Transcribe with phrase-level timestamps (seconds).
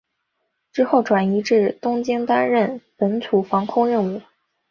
[0.71, 4.19] 之后转移至东京担任本土防空任务。